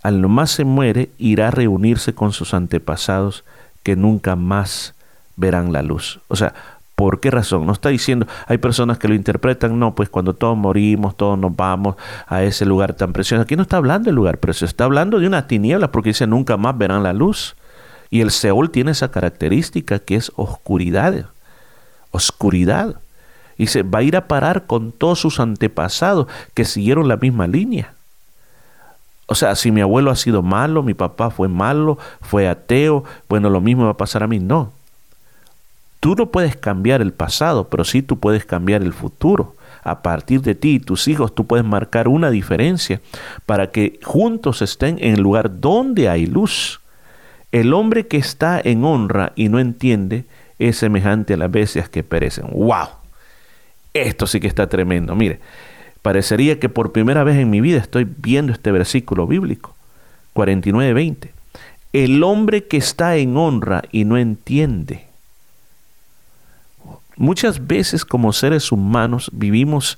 al 0.03 0.21
nomás 0.21 0.51
se 0.51 0.63
muere 0.63 1.09
irá 1.17 1.47
a 1.47 1.51
reunirse 1.51 2.13
con 2.13 2.31
sus 2.31 2.53
antepasados 2.53 3.43
que 3.81 3.95
nunca 3.95 4.35
más 4.35 4.93
verán 5.35 5.73
la 5.73 5.81
luz. 5.81 6.19
O 6.27 6.35
sea, 6.35 6.53
¿por 6.93 7.21
qué 7.21 7.31
razón? 7.31 7.65
No 7.65 7.73
está 7.73 7.89
diciendo, 7.89 8.27
hay 8.45 8.59
personas 8.59 8.99
que 8.99 9.07
lo 9.07 9.15
interpretan, 9.15 9.79
no, 9.79 9.95
pues 9.95 10.09
cuando 10.09 10.35
todos 10.35 10.55
morimos, 10.55 11.17
todos 11.17 11.39
nos 11.39 11.55
vamos 11.55 11.95
a 12.27 12.43
ese 12.43 12.65
lugar 12.65 12.93
tan 12.93 13.13
precioso. 13.13 13.41
Aquí 13.41 13.55
no 13.55 13.63
está 13.63 13.77
hablando 13.77 14.09
del 14.09 14.15
lugar 14.15 14.37
precioso, 14.37 14.69
está 14.69 14.83
hablando 14.83 15.17
de 15.17 15.25
una 15.25 15.47
tiniebla 15.47 15.91
porque 15.91 16.11
dice 16.11 16.27
nunca 16.27 16.55
más 16.55 16.77
verán 16.77 17.01
la 17.01 17.13
luz. 17.13 17.55
Y 18.09 18.21
el 18.21 18.31
Seol 18.31 18.71
tiene 18.71 18.91
esa 18.91 19.11
característica 19.11 19.99
que 19.99 20.15
es 20.15 20.31
oscuridad. 20.35 21.29
Oscuridad. 22.11 22.95
Y 23.57 23.67
se 23.67 23.83
va 23.83 23.99
a 23.99 24.03
ir 24.03 24.17
a 24.17 24.27
parar 24.27 24.65
con 24.65 24.91
todos 24.91 25.19
sus 25.19 25.39
antepasados 25.39 26.27
que 26.53 26.65
siguieron 26.65 27.07
la 27.07 27.17
misma 27.17 27.47
línea. 27.47 27.93
O 29.27 29.35
sea, 29.35 29.55
si 29.55 29.71
mi 29.71 29.81
abuelo 29.81 30.11
ha 30.11 30.15
sido 30.15 30.43
malo, 30.43 30.83
mi 30.83 30.93
papá 30.93 31.31
fue 31.31 31.47
malo, 31.47 31.97
fue 32.21 32.47
ateo, 32.47 33.03
bueno, 33.27 33.49
lo 33.49 33.59
mismo 33.59 33.85
va 33.85 33.91
a 33.91 33.97
pasar 33.97 34.23
a 34.23 34.27
mí. 34.27 34.39
No. 34.39 34.71
Tú 35.99 36.15
no 36.15 36.27
puedes 36.27 36.55
cambiar 36.55 37.01
el 37.01 37.13
pasado, 37.13 37.67
pero 37.67 37.83
sí 37.83 38.03
tú 38.03 38.19
puedes 38.19 38.45
cambiar 38.45 38.83
el 38.83 38.93
futuro. 38.93 39.55
A 39.83 40.01
partir 40.01 40.41
de 40.41 40.55
ti 40.55 40.75
y 40.75 40.79
tus 40.79 41.07
hijos, 41.07 41.33
tú 41.33 41.45
puedes 41.45 41.65
marcar 41.65 42.07
una 42.07 42.29
diferencia 42.29 43.01
para 43.45 43.71
que 43.71 43.99
juntos 44.03 44.61
estén 44.61 44.97
en 44.99 45.15
el 45.15 45.21
lugar 45.21 45.59
donde 45.59 46.09
hay 46.09 46.25
luz. 46.25 46.79
El 47.55 47.73
hombre 47.73 48.05
que 48.05 48.17
está 48.17 48.59
en 48.61 48.83
honra 48.83 49.31
y 49.37 49.47
no 49.47 49.59
entiende 49.59 50.25
es 50.59 50.75
semejante 50.75 51.35
a 51.35 51.37
las 51.37 51.49
bestias 51.49 51.87
que 51.87 52.03
perecen. 52.03 52.47
¡Wow! 52.51 52.89
Esto 53.93 54.27
sí 54.27 54.41
que 54.41 54.47
está 54.47 54.67
tremendo. 54.67 55.15
Mire, 55.15 55.39
parecería 56.01 56.59
que 56.59 56.67
por 56.67 56.91
primera 56.91 57.23
vez 57.23 57.37
en 57.37 57.49
mi 57.49 57.61
vida 57.61 57.77
estoy 57.77 58.03
viendo 58.03 58.51
este 58.51 58.73
versículo 58.73 59.25
bíblico. 59.25 59.73
49-20. 60.33 61.29
El 61.93 62.23
hombre 62.23 62.65
que 62.65 62.75
está 62.75 63.15
en 63.15 63.37
honra 63.37 63.83
y 63.89 64.03
no 64.03 64.17
entiende. 64.17 65.05
Muchas 67.15 67.65
veces 67.67 68.03
como 68.03 68.33
seres 68.33 68.69
humanos 68.73 69.31
vivimos 69.31 69.97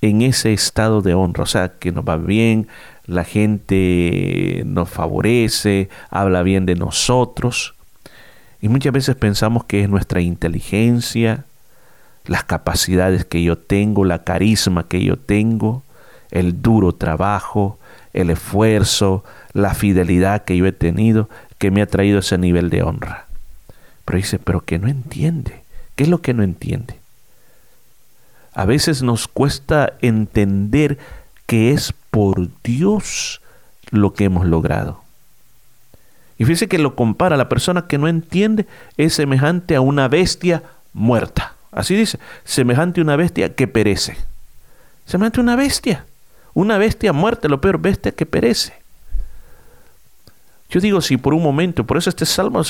en 0.00 0.22
ese 0.22 0.52
estado 0.52 1.02
de 1.02 1.14
honra, 1.14 1.42
o 1.42 1.46
sea, 1.46 1.70
que 1.70 1.90
nos 1.90 2.04
va 2.04 2.18
bien, 2.18 2.68
la 3.06 3.24
gente 3.24 4.62
nos 4.64 4.88
favorece, 4.88 5.88
habla 6.10 6.42
bien 6.42 6.66
de 6.66 6.74
nosotros. 6.74 7.74
Y 8.60 8.68
muchas 8.68 8.92
veces 8.92 9.14
pensamos 9.16 9.64
que 9.64 9.82
es 9.82 9.88
nuestra 9.88 10.20
inteligencia, 10.20 11.44
las 12.26 12.44
capacidades 12.44 13.24
que 13.24 13.42
yo 13.42 13.58
tengo, 13.58 14.04
la 14.04 14.24
carisma 14.24 14.88
que 14.88 15.04
yo 15.04 15.18
tengo, 15.18 15.82
el 16.30 16.62
duro 16.62 16.94
trabajo, 16.94 17.78
el 18.14 18.30
esfuerzo, 18.30 19.24
la 19.52 19.74
fidelidad 19.74 20.44
que 20.44 20.56
yo 20.56 20.66
he 20.66 20.72
tenido, 20.72 21.28
que 21.58 21.70
me 21.70 21.82
ha 21.82 21.86
traído 21.86 22.20
ese 22.20 22.38
nivel 22.38 22.70
de 22.70 22.82
honra. 22.82 23.26
Pero 24.04 24.16
dice, 24.16 24.38
pero 24.38 24.60
que 24.60 24.78
no 24.78 24.88
entiende. 24.88 25.62
¿Qué 25.96 26.04
es 26.04 26.08
lo 26.08 26.22
que 26.22 26.34
no 26.34 26.42
entiende? 26.42 26.96
A 28.54 28.64
veces 28.64 29.02
nos 29.02 29.28
cuesta 29.28 29.94
entender 30.00 30.98
que 31.46 31.72
es 31.72 31.92
por 32.14 32.48
Dios 32.62 33.40
lo 33.90 34.12
que 34.12 34.22
hemos 34.22 34.46
logrado. 34.46 35.02
Y 36.38 36.44
fíjese 36.44 36.68
que 36.68 36.78
lo 36.78 36.94
compara, 36.94 37.36
la 37.36 37.48
persona 37.48 37.88
que 37.88 37.98
no 37.98 38.06
entiende 38.06 38.68
es 38.96 39.14
semejante 39.14 39.74
a 39.74 39.80
una 39.80 40.06
bestia 40.06 40.62
muerta. 40.92 41.56
Así 41.72 41.96
dice, 41.96 42.20
semejante 42.44 43.00
a 43.00 43.02
una 43.02 43.16
bestia 43.16 43.56
que 43.56 43.66
perece. 43.66 44.16
Semejante 45.06 45.40
a 45.40 45.42
una 45.42 45.56
bestia. 45.56 46.04
Una 46.52 46.78
bestia 46.78 47.12
muerta, 47.12 47.48
lo 47.48 47.60
peor, 47.60 47.78
bestia 47.78 48.12
que 48.12 48.26
perece. 48.26 48.74
Yo 50.70 50.78
digo, 50.78 51.00
si 51.00 51.16
por 51.16 51.34
un 51.34 51.42
momento, 51.42 51.82
por 51.82 51.96
eso 51.96 52.10
este 52.10 52.26
salmo, 52.26 52.62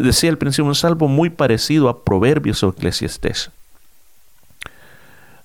decía 0.00 0.30
al 0.30 0.38
principio, 0.38 0.64
un 0.64 0.74
salmo 0.74 1.08
muy 1.08 1.28
parecido 1.28 1.90
a 1.90 2.04
Proverbios 2.04 2.62
o 2.62 2.70
Eclesiastés, 2.70 3.50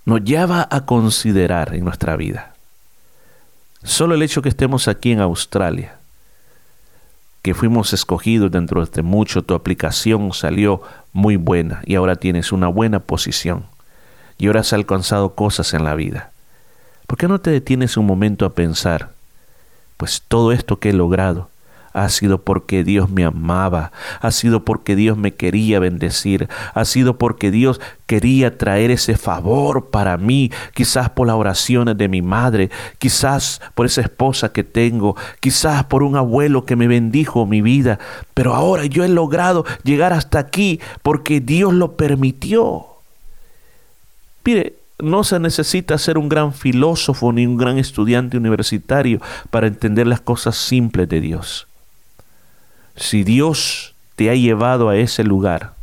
nos 0.06 0.24
lleva 0.24 0.66
a 0.72 0.86
considerar 0.86 1.76
en 1.76 1.84
nuestra 1.84 2.16
vida. 2.16 2.53
Solo 3.84 4.16
el 4.16 4.22
hecho 4.22 4.42
que 4.42 4.50
estemos 4.50 4.88
aquí 4.88 5.12
en 5.12 5.20
Australia, 5.20 5.98
que 7.42 7.54
fuimos 7.54 7.92
escogidos 7.92 8.50
dentro 8.50 8.80
de 8.80 8.86
este 8.86 9.02
mucho, 9.02 9.42
tu 9.42 9.54
aplicación 9.54 10.32
salió 10.32 10.82
muy 11.12 11.36
buena 11.36 11.82
y 11.86 11.96
ahora 11.96 12.16
tienes 12.16 12.54
una 12.54 12.70
buena 12.70 13.00
posición 13.00 13.66
y 14.38 14.48
ahora 14.48 14.62
has 14.62 14.72
alcanzado 14.72 15.36
cosas 15.36 15.74
en 15.74 15.84
la 15.84 15.96
vida. 15.96 16.32
¿Por 17.08 17.18
qué 17.18 17.28
no 17.28 17.40
te 17.42 17.52
detienes 17.52 17.98
un 17.98 18.06
momento 18.06 18.46
a 18.46 18.54
pensar, 18.54 19.12
pues 19.98 20.24
todo 20.26 20.54
esto 20.54 20.80
que 20.80 20.90
he 20.90 20.94
logrado 20.94 21.50
ha 21.94 22.10
sido 22.10 22.42
porque 22.42 22.84
Dios 22.84 23.10
me 23.10 23.24
amaba, 23.24 23.92
ha 24.20 24.32
sido 24.32 24.66
porque 24.66 24.96
Dios 24.96 25.18
me 25.18 25.34
quería 25.34 25.80
bendecir, 25.80 26.50
ha 26.74 26.86
sido 26.86 27.18
porque 27.18 27.52
Dios 27.52 27.80
quería 28.08 28.58
traer 28.58 28.92
ese 28.92 29.16
favor 29.16 29.90
para 29.92 30.18
mí, 30.18 30.52
quizás 30.74 31.10
por 31.12 31.28
las 31.28 31.36
oraciones 31.36 31.98
de 31.98 32.08
mi 32.08 32.22
madre, 32.22 32.72
quizás 32.98 33.62
por 33.76 33.86
esa 33.86 34.02
esposa 34.02 34.52
que 34.52 34.64
tengo, 34.64 35.16
quizás 35.40 35.86
por 35.86 36.04
un 36.04 36.16
abuelo 36.16 36.66
que 36.66 36.76
me 36.76 36.88
bendijo 36.88 37.46
mi 37.46 37.62
vida, 37.62 38.00
pero 38.34 38.56
ahora 38.56 38.86
yo 38.86 39.04
he 39.04 39.10
logrado 39.10 39.66
llegar 39.84 40.14
hasta 40.14 40.40
aquí 40.40 40.80
porque 41.04 41.40
Dios 41.40 41.74
lo 41.74 41.96
permitió. 41.96 42.88
Mire, 44.44 44.74
no 45.00 45.24
se 45.24 45.40
necesita 45.40 45.98
ser 45.98 46.18
un 46.18 46.30
gran 46.30 46.54
filósofo 46.54 47.32
ni 47.32 47.46
un 47.46 47.58
gran 47.58 47.78
estudiante 47.78 48.38
universitario 48.38 49.20
para 49.50 49.68
entender 49.68 50.08
las 50.08 50.22
cosas 50.22 50.56
simples 50.56 51.08
de 51.10 51.22
Dios. 51.22 51.68
Si 52.96 53.24
Dios 53.24 53.96
te 54.16 54.30
ha 54.30 54.36
llevado 54.36 54.90
a 54.90 54.98
ese 54.98 55.24
lugar, 55.24 55.74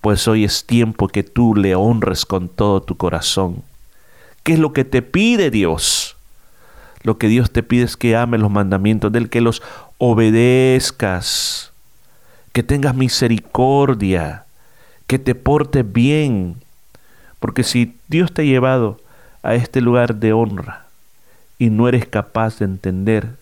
pues 0.00 0.28
hoy 0.28 0.44
es 0.44 0.66
tiempo 0.66 1.08
que 1.08 1.22
tú 1.22 1.54
le 1.54 1.74
honres 1.74 2.26
con 2.26 2.48
todo 2.48 2.82
tu 2.82 2.96
corazón. 2.96 3.62
¿Qué 4.42 4.52
es 4.52 4.58
lo 4.58 4.72
que 4.72 4.84
te 4.84 5.02
pide 5.02 5.50
Dios? 5.50 6.16
Lo 7.02 7.18
que 7.18 7.28
Dios 7.28 7.50
te 7.50 7.62
pide 7.62 7.84
es 7.84 7.96
que 7.96 8.14
ames 8.14 8.40
los 8.40 8.50
mandamientos 8.50 9.10
del 9.10 9.30
que 9.30 9.40
los 9.40 9.62
obedezcas, 9.98 11.72
que 12.52 12.62
tengas 12.62 12.94
misericordia, 12.94 14.44
que 15.06 15.18
te 15.18 15.34
portes 15.34 15.90
bien. 15.90 16.56
Porque 17.40 17.64
si 17.64 17.96
Dios 18.08 18.32
te 18.32 18.42
ha 18.42 18.44
llevado 18.44 19.00
a 19.42 19.54
este 19.54 19.80
lugar 19.80 20.16
de 20.16 20.32
honra 20.32 20.86
y 21.58 21.70
no 21.70 21.88
eres 21.88 22.06
capaz 22.06 22.58
de 22.58 22.66
entender, 22.66 23.36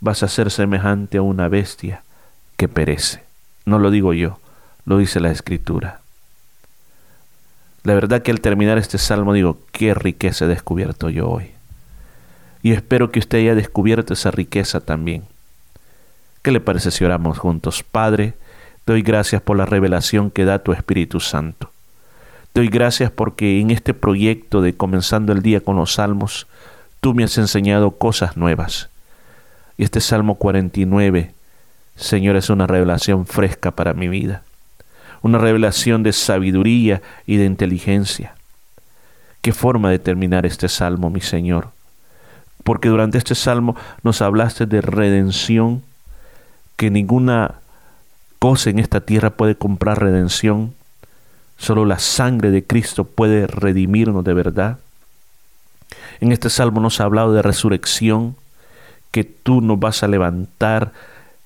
vas 0.00 0.22
a 0.22 0.28
ser 0.28 0.50
semejante 0.50 1.18
a 1.18 1.22
una 1.22 1.48
bestia 1.48 2.02
que 2.56 2.68
perece. 2.68 3.22
No 3.64 3.78
lo 3.78 3.90
digo 3.90 4.12
yo, 4.12 4.38
lo 4.84 4.98
dice 4.98 5.20
la 5.20 5.30
escritura. 5.30 6.00
La 7.82 7.94
verdad 7.94 8.22
que 8.22 8.30
al 8.30 8.40
terminar 8.40 8.78
este 8.78 8.98
salmo 8.98 9.32
digo, 9.32 9.58
qué 9.72 9.94
riqueza 9.94 10.44
he 10.44 10.48
descubierto 10.48 11.08
yo 11.08 11.28
hoy. 11.30 11.52
Y 12.62 12.72
espero 12.72 13.10
que 13.10 13.20
usted 13.20 13.38
haya 13.38 13.54
descubierto 13.54 14.12
esa 14.12 14.30
riqueza 14.30 14.80
también. 14.80 15.24
¿Qué 16.42 16.52
le 16.52 16.60
parece 16.60 16.90
si 16.90 17.04
oramos 17.04 17.38
juntos? 17.38 17.82
Padre, 17.82 18.34
doy 18.86 19.02
gracias 19.02 19.40
por 19.40 19.56
la 19.56 19.64
revelación 19.64 20.30
que 20.30 20.44
da 20.44 20.58
tu 20.58 20.72
Espíritu 20.72 21.20
Santo. 21.20 21.70
Doy 22.52 22.68
gracias 22.68 23.10
porque 23.10 23.60
en 23.60 23.70
este 23.70 23.94
proyecto 23.94 24.60
de 24.60 24.74
comenzando 24.74 25.32
el 25.32 25.40
día 25.40 25.60
con 25.60 25.76
los 25.76 25.94
salmos, 25.94 26.46
tú 27.00 27.14
me 27.14 27.24
has 27.24 27.38
enseñado 27.38 27.92
cosas 27.92 28.36
nuevas. 28.36 28.89
Y 29.76 29.84
este 29.84 30.00
Salmo 30.00 30.36
49, 30.36 31.32
Señor, 31.96 32.36
es 32.36 32.50
una 32.50 32.66
revelación 32.66 33.26
fresca 33.26 33.70
para 33.70 33.94
mi 33.94 34.08
vida, 34.08 34.42
una 35.22 35.38
revelación 35.38 36.02
de 36.02 36.12
sabiduría 36.12 37.02
y 37.26 37.36
de 37.36 37.44
inteligencia. 37.44 38.34
¿Qué 39.42 39.52
forma 39.52 39.90
de 39.90 39.98
terminar 39.98 40.44
este 40.44 40.68
Salmo, 40.68 41.10
mi 41.10 41.20
Señor? 41.20 41.70
Porque 42.64 42.88
durante 42.88 43.18
este 43.18 43.34
Salmo 43.34 43.74
nos 44.02 44.20
hablaste 44.20 44.66
de 44.66 44.80
redención, 44.80 45.82
que 46.76 46.90
ninguna 46.90 47.56
cosa 48.38 48.70
en 48.70 48.78
esta 48.78 49.00
tierra 49.02 49.30
puede 49.30 49.54
comprar 49.54 50.00
redención, 50.00 50.74
solo 51.58 51.84
la 51.84 51.98
sangre 51.98 52.50
de 52.50 52.66
Cristo 52.66 53.04
puede 53.04 53.46
redimirnos 53.46 54.24
de 54.24 54.34
verdad. 54.34 54.78
En 56.20 56.32
este 56.32 56.48
salmo 56.48 56.80
nos 56.80 57.00
ha 57.00 57.04
hablado 57.04 57.32
de 57.32 57.42
resurrección, 57.42 58.36
que 59.10 59.24
tú 59.24 59.60
nos 59.60 59.78
vas 59.78 60.02
a 60.02 60.08
levantar 60.08 60.92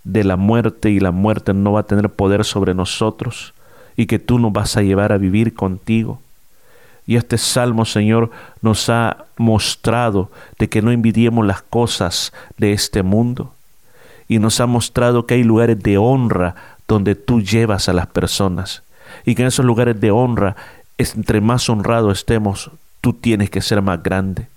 de 0.04 0.25
la 0.25 0.37
muerte 0.37 0.90
y 0.90 1.00
la 1.00 1.11
muerte 1.11 1.54
no 1.54 1.73
va 1.73 1.80
a 1.80 1.87
tener 1.87 2.11
poder 2.11 2.44
sobre 2.44 2.75
nosotros 2.75 3.54
y 3.97 4.06
que 4.06 4.18
tú 4.18 4.38
nos 4.38 4.52
vas 4.52 4.76
a 4.76 4.83
llevar 4.83 5.12
a 5.12 5.18
vivir 5.18 5.54
contigo. 5.54 6.21
Y 7.06 7.16
este 7.16 7.38
salmo, 7.38 7.85
Señor, 7.85 8.30
nos 8.62 8.88
ha 8.88 9.25
mostrado 9.37 10.30
de 10.59 10.68
que 10.68 10.83
no 10.83 10.90
envidiemos 10.90 11.47
las 11.47 11.62
cosas 11.62 12.33
de 12.56 12.73
este 12.73 13.02
mundo. 13.02 13.52
Y 14.26 14.38
nos 14.38 14.61
ha 14.61 14.66
mostrado 14.66 15.26
que 15.26 15.35
hay 15.35 15.44
lugares 15.44 15.78
de 15.83 15.99
honra 15.99 16.54
donde 16.88 17.14
tú 17.14 17.42
llevas 17.42 17.88
a 17.90 17.92
las 17.92 18.06
personas. 18.06 18.83
Y 19.26 19.35
que 19.35 19.42
en 19.42 19.49
esos 19.49 19.66
lugares 19.66 20.00
de 20.00 20.11
honra, 20.11 20.56
entre 20.97 21.42
más 21.42 21.68
honrado 21.68 22.11
estemos, 22.11 22.71
tú 23.02 23.12
tienes 23.12 23.50
que 23.50 23.61
ser 23.61 23.83
más 23.83 24.02
grande 24.02 24.49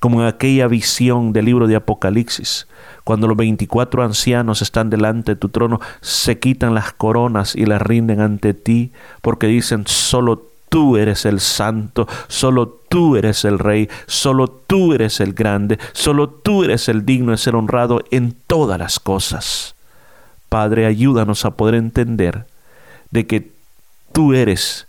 como 0.00 0.22
en 0.22 0.28
aquella 0.28 0.68
visión 0.68 1.32
del 1.32 1.46
libro 1.46 1.66
de 1.66 1.76
Apocalipsis, 1.76 2.66
cuando 3.04 3.26
los 3.26 3.36
veinticuatro 3.36 4.02
ancianos 4.02 4.62
están 4.62 4.90
delante 4.90 5.32
de 5.32 5.36
tu 5.36 5.48
trono, 5.48 5.80
se 6.00 6.38
quitan 6.38 6.74
las 6.74 6.92
coronas 6.92 7.56
y 7.56 7.66
las 7.66 7.82
rinden 7.82 8.20
ante 8.20 8.54
ti, 8.54 8.92
porque 9.20 9.46
dicen, 9.46 9.86
solo 9.86 10.46
tú 10.68 10.96
eres 10.96 11.26
el 11.26 11.40
santo, 11.40 12.08
solo 12.28 12.80
tú 12.88 13.16
eres 13.16 13.44
el 13.44 13.58
rey, 13.58 13.88
solo 14.06 14.48
tú 14.48 14.94
eres 14.94 15.20
el 15.20 15.34
grande, 15.34 15.78
solo 15.92 16.30
tú 16.30 16.64
eres 16.64 16.88
el 16.88 17.04
digno 17.04 17.32
de 17.32 17.38
ser 17.38 17.56
honrado 17.56 18.02
en 18.10 18.34
todas 18.46 18.78
las 18.78 18.98
cosas. 18.98 19.74
Padre, 20.48 20.86
ayúdanos 20.86 21.44
a 21.44 21.52
poder 21.52 21.74
entender 21.74 22.46
de 23.10 23.26
que 23.26 23.50
tú 24.12 24.32
eres 24.32 24.86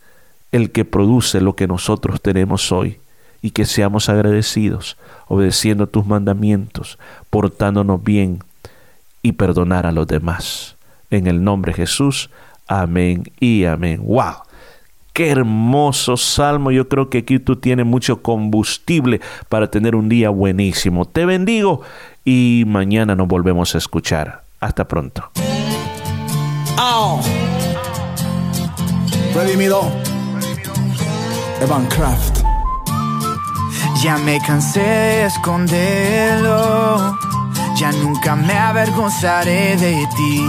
el 0.51 0.71
que 0.71 0.85
produce 0.85 1.41
lo 1.41 1.55
que 1.55 1.67
nosotros 1.67 2.21
tenemos 2.21 2.71
hoy 2.71 2.99
y 3.43 3.51
que 3.51 3.65
seamos 3.65 4.07
agradecidos, 4.09 4.97
obedeciendo 5.27 5.85
tus 5.87 6.07
mandamientos, 6.07 6.97
portándonos 7.29 8.01
bien 8.01 8.39
y 9.21 9.33
perdonar 9.33 9.85
a 9.85 9.91
los 9.91 10.07
demás. 10.07 10.77
En 11.11 11.27
el 11.27 11.43
nombre 11.43 11.73
de 11.73 11.77
Jesús, 11.77 12.29
amén 12.67 13.25
y 13.41 13.65
amén. 13.65 14.01
¡Wow! 14.01 14.35
Qué 15.11 15.29
hermoso 15.29 16.15
salmo. 16.15 16.71
Yo 16.71 16.87
creo 16.87 17.09
que 17.09 17.19
aquí 17.19 17.37
tú 17.37 17.57
tienes 17.57 17.85
mucho 17.85 18.23
combustible 18.23 19.19
para 19.49 19.69
tener 19.69 19.95
un 19.95 20.07
día 20.07 20.29
buenísimo. 20.29 21.05
Te 21.05 21.25
bendigo 21.25 21.81
y 22.23 22.63
mañana 22.65 23.13
nos 23.13 23.27
volvemos 23.27 23.75
a 23.75 23.77
escuchar. 23.77 24.43
Hasta 24.61 24.87
pronto. 24.87 25.29
redimido. 29.35 29.91
Evan 31.61 31.85
Craft. 31.87 32.42
Ya 34.03 34.17
me 34.17 34.37
cansé 34.41 34.81
de 34.81 35.25
esconderlo. 35.27 37.17
Ya 37.77 37.89
nunca 37.93 38.35
me 38.35 38.53
avergonzaré 38.53 39.77
de 39.77 40.05
ti. 40.17 40.43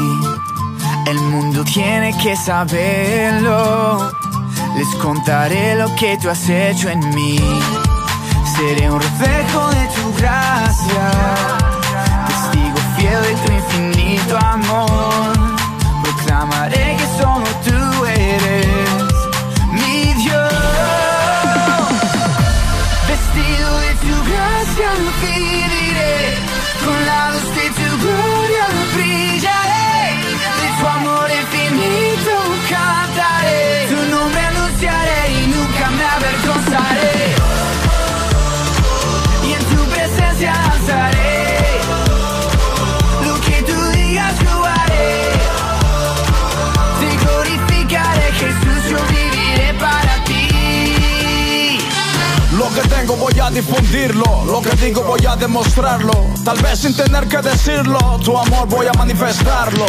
El 1.06 1.20
mundo 1.20 1.62
tiene 1.62 2.12
que 2.20 2.34
saberlo. 2.34 4.10
Les 4.76 4.88
contaré 4.96 5.76
lo 5.76 5.86
que 5.94 6.18
tú 6.20 6.30
has 6.30 6.48
hecho 6.48 6.88
en 6.90 6.98
mí. 7.14 7.38
Seré 8.56 8.90
un 8.90 9.00
reflejo 9.00 9.33
Voy 53.18 53.40
a 53.40 53.48
difundirlo, 53.48 54.44
lo 54.44 54.60
que 54.60 54.70
digo 54.76 55.02
voy 55.02 55.24
a 55.26 55.34
demostrarlo. 55.36 56.12
Tal 56.44 56.58
vez 56.58 56.80
sin 56.80 56.94
tener 56.94 57.26
que 57.26 57.38
decirlo, 57.38 57.98
tu 58.22 58.36
amor 58.36 58.68
voy 58.68 58.86
a 58.86 58.92
manifestarlo. 58.92 59.86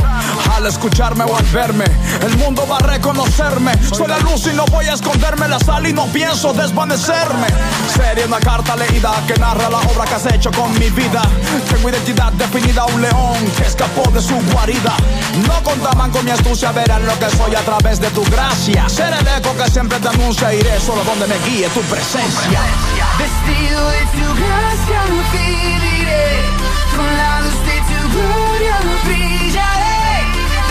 Al 0.55 0.65
escucharme 0.65 1.25
o 1.25 1.35
al 1.35 1.43
verme, 1.45 1.85
el 2.21 2.37
mundo 2.37 2.65
va 2.69 2.77
a 2.77 2.79
reconocerme. 2.79 3.73
Soy 3.91 4.07
la 4.07 4.19
luz 4.19 4.47
y 4.47 4.55
no 4.55 4.65
voy 4.65 4.85
a 4.85 4.93
esconderme 4.93 5.47
la 5.47 5.59
sal 5.59 5.85
y 5.85 5.93
no 5.93 6.05
pienso 6.07 6.53
desvanecerme. 6.53 7.47
Sería 7.93 8.25
una 8.25 8.39
carta 8.39 8.75
leída 8.75 9.11
que 9.27 9.33
narra 9.35 9.69
la 9.69 9.79
obra 9.79 10.05
que 10.05 10.15
has 10.15 10.25
hecho 10.27 10.51
con 10.51 10.71
mi 10.79 10.89
vida. 10.91 11.21
Tengo 11.69 11.89
identidad 11.89 12.31
definida, 12.33 12.85
un 12.85 13.01
león 13.01 13.35
que 13.57 13.63
escapó 13.63 14.09
de 14.11 14.21
su 14.21 14.35
guarida. 14.53 14.95
No 15.47 15.61
contaban 15.63 16.11
con 16.11 16.23
mi 16.23 16.31
astucia, 16.31 16.71
verán 16.71 17.05
lo 17.05 17.17
que 17.19 17.29
soy 17.35 17.53
a 17.55 17.61
través 17.61 17.99
de 17.99 18.09
tu 18.11 18.23
gracia. 18.25 18.87
Seré 18.87 19.17
el 19.19 19.27
eco 19.39 19.55
que 19.57 19.69
siempre 19.69 19.99
te 19.99 20.07
anuncia, 20.07 20.53
iré 20.53 20.79
solo 20.79 21.03
donde 21.03 21.27
me 21.27 21.37
guíe 21.39 21.67
tu 21.69 21.81
presencia. 21.81 22.61
Vestido 23.17 23.89
de 23.91 24.01
tu 24.15 24.27
gracia 24.41 24.99
viviré, 25.31 26.27
con 26.95 27.09
la 27.17 27.41
luz 27.41 27.59
de 27.69 27.77
tu 27.89 27.99
gloria 28.13 28.77
brillaré, 29.05 30.03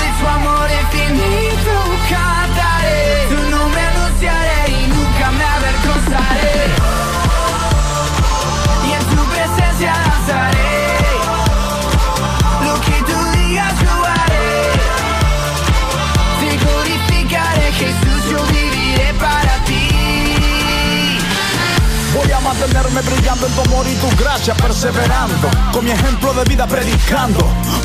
de 0.01 0.09
tu 0.19 0.25
amor 0.27 0.69
infinito 0.83 1.75
cantaré, 2.11 2.44
mantenerme 22.55 23.01
brillando 23.03 23.47
en 23.47 23.53
tu 23.53 23.61
amor 23.63 23.87
y 23.89 23.95
tu 23.97 24.23
gracia, 24.23 24.55
perseverando. 24.55 25.49
Con 25.73 25.85
mi 25.85 25.91
ejemplo 25.91 26.33
de 26.35 26.45
vida 26.45 26.67
predicando, 26.67 27.41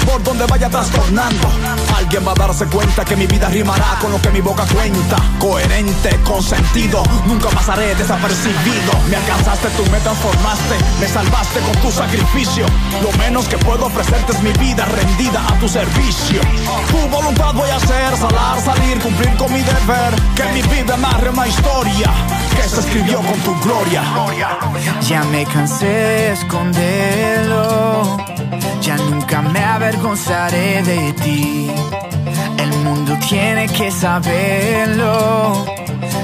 por 0.05 0.21
donde 0.23 0.45
vaya 0.45 0.69
trastornando. 0.69 1.49
Alguien 1.97 2.25
va 2.27 2.32
a 2.32 2.36
darse 2.36 2.65
cuenta 2.65 3.03
que 3.05 3.15
mi 3.15 3.25
vida 3.25 3.49
rimará 3.49 3.97
con 4.01 4.12
lo 4.12 4.21
que 4.21 4.29
mi 4.29 4.41
boca 4.41 4.65
cuenta. 4.65 5.17
Coherente, 5.39 6.19
con 6.23 6.43
sentido, 6.43 7.03
nunca 7.25 7.49
pasaré 7.49 7.95
desapercibido. 7.95 8.91
Me 9.10 9.15
alcanzaste, 9.15 9.69
tú 9.69 9.84
me 9.91 9.99
transformaste, 9.99 10.75
me 10.99 11.08
salvaste 11.08 11.60
con 11.62 11.82
tu 11.82 11.91
sacrificio. 11.91 12.65
Lo 13.01 13.12
menos 13.17 13.47
que 13.47 13.58
puedo 13.58 13.86
ofrecerte 13.86 14.34
es 14.34 14.41
mi 14.41 14.51
vida 14.53 14.86
rendida 14.86 15.45
a 15.47 15.60
tu 15.60 15.67
servicio. 15.67 16.41
Tu 16.91 17.10
voluntad 17.10 17.53
voy 17.53 17.69
a 17.69 17.75
hacer, 17.75 18.17
salar, 18.17 18.62
salir, 18.62 18.99
cumplir 18.99 19.36
con 19.38 19.51
mi 19.51 19.62
deber. 19.62 20.13
Que 20.36 20.43
mi 20.53 20.62
vida 20.62 20.97
narre 20.97 21.29
una 21.29 21.47
historia 21.47 22.12
que 22.55 22.67
se 22.67 22.79
escribió 22.82 23.19
con 23.21 23.39
tu 23.39 23.60
gloria. 23.62 24.03
Ya 25.01 25.23
me 25.23 25.45
cansé 25.45 25.86
de 25.88 26.32
esconderlo, 26.34 28.17
ya 28.82 28.95
nunca 28.97 29.41
me 29.41 29.60
avergonzaré 29.60 30.84
de 30.84 31.13
ti. 31.13 31.71
El 32.58 32.71
mundo 32.84 33.17
tiene 33.27 33.67
que 33.67 33.91
saberlo, 33.91 35.65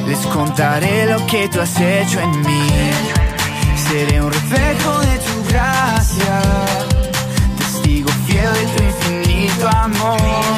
les 0.07 0.19
contaré 0.27 1.05
lo 1.07 1.25
que 1.25 1.47
tú 1.49 1.61
has 1.61 1.79
hecho 1.79 2.19
en 2.19 2.41
mí. 2.41 2.69
Seré 3.89 4.21
un 4.21 4.31
reflejo 4.31 4.99
de 4.99 5.17
tu 5.17 5.43
gracia, 5.49 6.41
testigo 7.57 8.09
fiel 8.27 8.53
de 8.53 8.65
tu 8.73 8.83
infinito 8.83 9.67
amor. 9.67 10.54